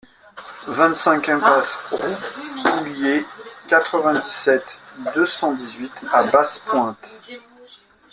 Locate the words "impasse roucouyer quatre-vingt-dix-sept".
1.29-4.79